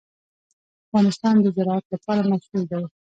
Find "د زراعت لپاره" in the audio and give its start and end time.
1.41-2.21